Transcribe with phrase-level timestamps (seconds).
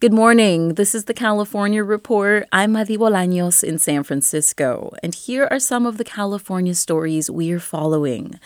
[0.00, 0.74] Good morning.
[0.74, 2.46] This is the California Report.
[2.52, 7.58] I'm Madi Bolaños in San Francisco, and here are some of the California stories we're
[7.58, 8.38] following.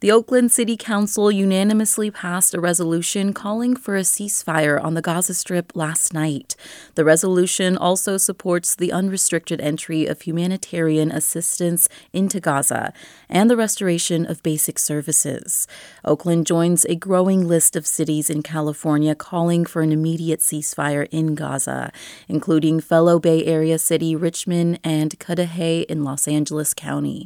[0.00, 5.32] The Oakland City Council unanimously passed a resolution calling for a ceasefire on the Gaza
[5.32, 6.54] Strip last night.
[6.96, 12.92] The resolution also supports the unrestricted entry of humanitarian assistance into Gaza
[13.30, 15.66] and the restoration of basic services.
[16.04, 21.34] Oakland joins a growing list of cities in California calling for an immediate ceasefire in
[21.34, 21.90] Gaza,
[22.28, 27.24] including fellow Bay Area city Richmond and Cudahy in Los Angeles County.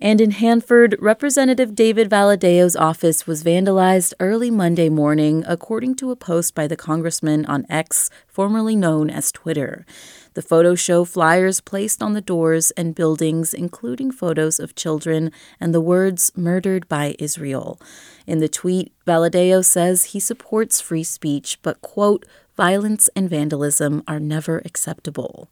[0.00, 6.16] And in Hanford, Representative David Valadao's office was vandalized early Monday morning, according to a
[6.16, 9.84] post by the congressman on X, formerly known as Twitter.
[10.34, 15.74] The photos show flyers placed on the doors and buildings, including photos of children and
[15.74, 17.80] the words murdered by Israel.
[18.24, 22.24] In the tweet, Valadao says he supports free speech, but, quote,
[22.56, 25.50] violence and vandalism are never acceptable.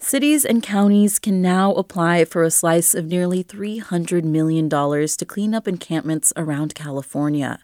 [0.00, 5.52] Cities and counties can now apply for a slice of nearly $300 million to clean
[5.52, 7.58] up encampments around California.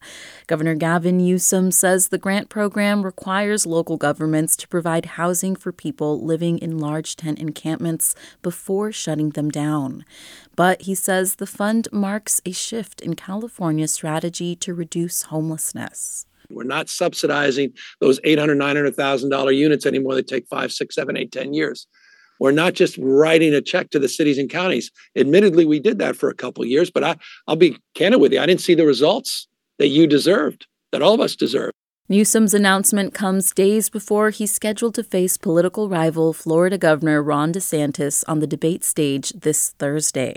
[0.48, 6.24] Governor Gavin Newsom says the grant program requires local governments to provide housing for people
[6.24, 10.04] living in large tent encampments before shutting them down.
[10.56, 16.26] But he says the fund marks a shift in California's strategy to reduce homelessness.
[16.50, 21.54] We're not subsidizing those $800,000, $900,000 units anymore that take five, six, seven, eight, ten
[21.54, 21.86] years.
[22.40, 24.90] We're not just writing a check to the cities and counties.
[25.16, 28.40] Admittedly, we did that for a couple years, but I, I'll be candid with you.
[28.40, 31.72] I didn't see the results that you deserved, that all of us deserve.
[32.06, 38.22] Newsom's announcement comes days before he's scheduled to face political rival Florida Governor Ron DeSantis
[38.28, 40.36] on the debate stage this Thursday.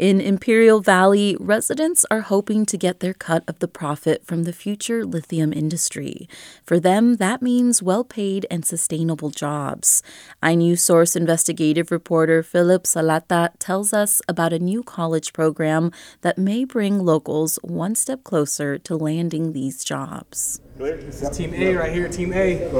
[0.00, 4.52] In Imperial Valley, residents are hoping to get their cut of the profit from the
[4.54, 6.26] future lithium industry.
[6.64, 10.02] For them, that means well paid and sustainable jobs.
[10.42, 17.04] inewsource investigative reporter Philip Salata tells us about a new college program that may bring
[17.04, 20.62] locals one step closer to landing these jobs.
[20.78, 22.72] This is Team A right here, Team A.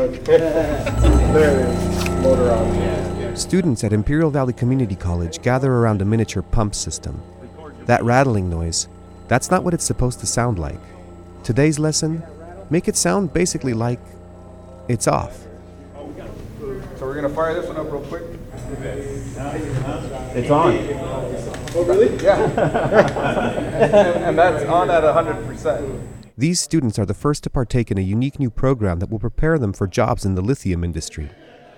[2.22, 3.19] Motor on.
[3.34, 7.22] Students at Imperial Valley Community College gather around a miniature pump system.
[7.86, 8.88] That rattling noise,
[9.28, 10.80] that's not what it's supposed to sound like.
[11.42, 12.22] Today's lesson,
[12.70, 14.00] make it sound basically like
[14.88, 15.46] it's off.
[16.98, 18.22] So we're gonna fire this one up real quick.
[20.34, 20.74] It's on.
[21.74, 22.22] Oh, really?
[22.22, 22.42] Yeah.
[23.80, 26.06] and, and that's on at 100%.
[26.36, 29.58] These students are the first to partake in a unique new program that will prepare
[29.58, 31.30] them for jobs in the lithium industry.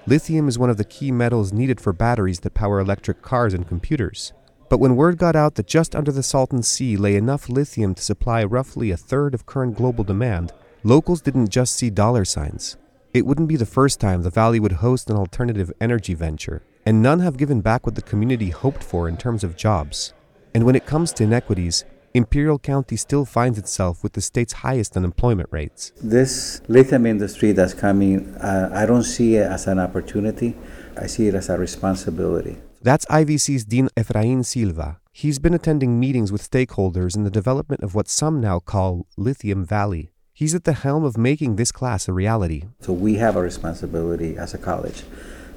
[0.05, 3.69] Lithium is one of the key metals needed for batteries that power electric cars and
[3.69, 4.33] computers.
[4.69, 8.03] But when word got out that just under the Salton Sea lay enough lithium to
[8.03, 10.53] supply roughly a third of current global demand,
[10.83, 12.77] locals didn't just see dollar signs.
[13.15, 17.01] It wouldn't be the first time the valley would host an alternative energy venture, and
[17.01, 20.15] none have given back what the community hoped for in terms of jobs.
[20.53, 21.85] And when it comes to inequities,
[22.15, 25.93] Imperial County still finds itself with the state's highest unemployment rates.
[26.03, 30.55] This lithium industry that's coming, uh, I don't see it as an opportunity.
[31.01, 32.59] I see it as a responsibility.
[32.83, 34.99] That's IVC's Dean Efrain Silva.
[35.13, 39.65] He's been attending meetings with stakeholders in the development of what some now call Lithium
[39.65, 40.13] Valley.
[40.35, 42.65] He's at the helm of making this class a reality.
[42.81, 45.05] So we have a responsibility as a college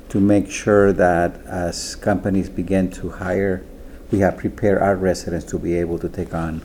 [0.10, 3.66] to make sure that as companies begin to hire,
[4.15, 6.62] we have prepared our residents to be able to take on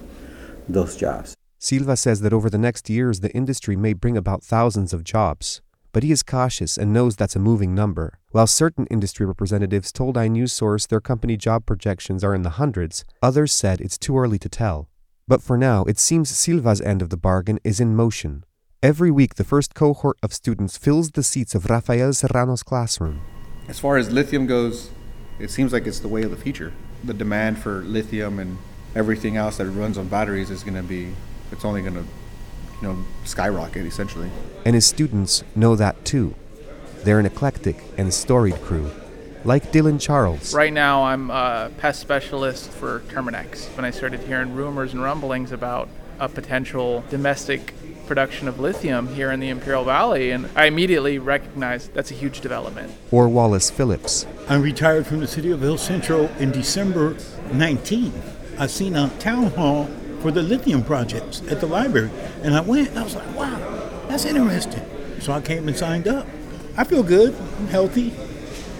[0.68, 1.34] those jobs.
[1.58, 5.60] Silva says that over the next years, the industry may bring about thousands of jobs.
[5.92, 8.20] But he is cautious and knows that's a moving number.
[8.30, 13.52] While certain industry representatives told inewsource their company job projections are in the hundreds, others
[13.52, 14.88] said it's too early to tell.
[15.26, 18.44] But for now, it seems Silva's end of the bargain is in motion.
[18.80, 23.20] Every week, the first cohort of students fills the seats of Rafael Serrano's classroom.
[23.66, 24.90] As far as lithium goes,
[25.40, 26.72] it seems like it's the way of the future.
[27.02, 28.58] The demand for lithium and
[28.94, 31.14] everything else that runs on batteries is going to be,
[31.50, 32.04] it's only going to,
[32.82, 34.30] you know, skyrocket essentially.
[34.64, 36.34] And his students know that too.
[37.04, 38.90] They're an eclectic and storied crew,
[39.44, 40.54] like Dylan Charles.
[40.54, 43.74] Right now, I'm a pest specialist for Terminix.
[43.74, 45.88] When I started hearing rumors and rumblings about
[46.18, 47.72] a potential domestic
[48.10, 52.40] production of lithium here in the Imperial Valley, and I immediately recognized that's a huge
[52.40, 52.92] development.
[53.12, 54.26] Or Wallace Phillips.
[54.48, 57.16] I retired from the city of El Centro in December
[57.52, 58.12] 19.
[58.58, 59.88] I seen a town hall
[60.22, 62.10] for the lithium projects at the library,
[62.42, 63.60] and I went and I was like, wow,
[64.08, 64.82] that's interesting.
[65.20, 66.26] So I came and signed up.
[66.76, 67.32] I feel good.
[67.58, 68.12] I'm healthy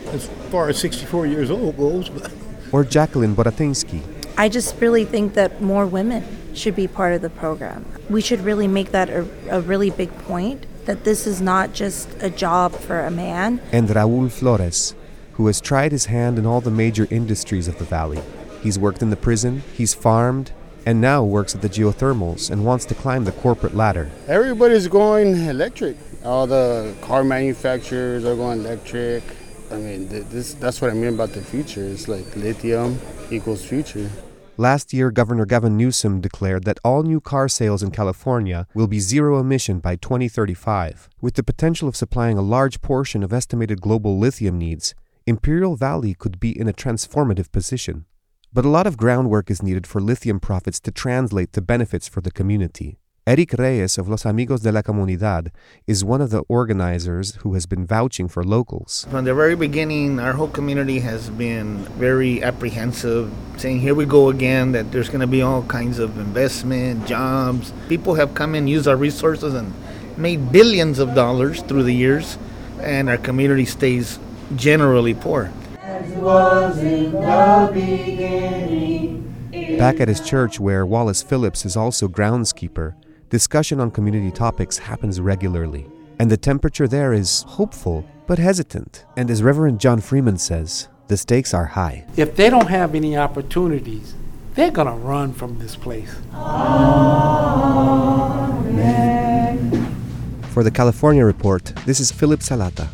[0.06, 2.08] as far as 64 years old goes.
[2.08, 2.32] But.
[2.72, 4.02] Or Jacqueline Boratinsky.
[4.40, 7.84] I just really think that more women should be part of the program.
[8.08, 12.08] We should really make that a, a really big point that this is not just
[12.22, 13.60] a job for a man.
[13.70, 14.94] And Raul Flores,
[15.34, 18.22] who has tried his hand in all the major industries of the valley.
[18.62, 20.52] He's worked in the prison, he's farmed,
[20.86, 24.10] and now works at the geothermals and wants to climb the corporate ladder.
[24.26, 25.98] Everybody's going electric.
[26.24, 29.22] All the car manufacturers are going electric.
[29.70, 31.84] I mean, this, that's what I mean about the future.
[31.84, 32.98] It's like lithium
[33.30, 34.10] equals future.
[34.60, 39.00] Last year, Governor Gavin Newsom declared that all new car sales in California will be
[39.00, 41.08] zero emission by 2035.
[41.18, 44.94] With the potential of supplying a large portion of estimated global lithium needs,
[45.26, 48.04] Imperial Valley could be in a transformative position.
[48.52, 52.20] But a lot of groundwork is needed for lithium profits to translate to benefits for
[52.20, 52.98] the community.
[53.26, 55.50] Eric Reyes of Los Amigos de la Comunidad
[55.86, 59.06] is one of the organizers who has been vouching for locals.
[59.10, 64.30] From the very beginning, our whole community has been very apprehensive, saying, Here we go
[64.30, 67.74] again, that there's going to be all kinds of investment, jobs.
[67.90, 69.74] People have come and used our resources and
[70.16, 72.38] made billions of dollars through the years,
[72.80, 74.18] and our community stays
[74.56, 75.52] generally poor.
[79.78, 82.94] Back at his church, where Wallace Phillips is also groundskeeper,
[83.30, 85.86] discussion on community topics happens regularly.
[86.18, 89.06] And the temperature there is hopeful, but hesitant.
[89.16, 92.04] And as Reverend John Freeman says, the stakes are high.
[92.16, 94.14] If they don't have any opportunities,
[94.54, 96.14] they're going to run from this place.
[96.34, 97.20] Amen.
[100.50, 102.88] For the California Report, this is Philip Salata.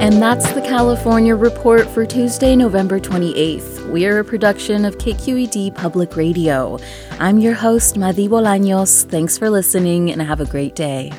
[0.00, 3.77] And that's the California Report for Tuesday, November 28th.
[3.90, 6.78] We are a production of KQED Public Radio.
[7.12, 9.08] I'm your host, Madi Bolaños.
[9.08, 11.10] Thanks for listening and have a great day.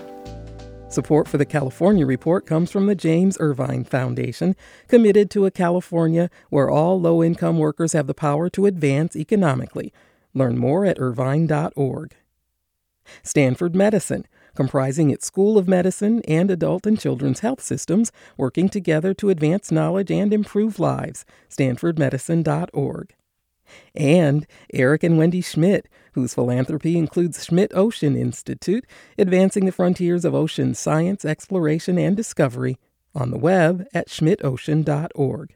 [0.87, 4.55] Support for the California Report comes from the James Irvine Foundation,
[4.87, 9.91] committed to a California where all low income workers have the power to advance economically.
[10.35, 12.15] Learn more at irvine.org.
[13.23, 14.27] Stanford Medicine
[14.59, 19.71] comprising its School of Medicine and Adult and Children's Health Systems, working together to advance
[19.71, 21.23] knowledge and improve lives.
[21.49, 23.15] StanfordMedicine.org.
[23.95, 28.85] And Eric and Wendy Schmidt, whose philanthropy includes Schmidt Ocean Institute,
[29.17, 32.77] advancing the frontiers of ocean science, exploration, and discovery,
[33.15, 35.55] on the web at schmidtocean.org.